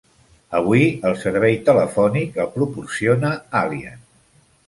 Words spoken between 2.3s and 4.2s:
el proporciona Aliant.